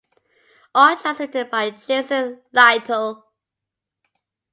All 0.73 0.97
tracks 0.97 1.19
written 1.19 1.47
by 1.51 1.69
Jason 1.69 2.41
Lytle. 2.51 3.23